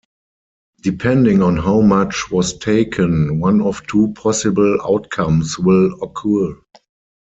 [0.81, 6.57] Depending on how much was taken, one of two possible outcomes will occur.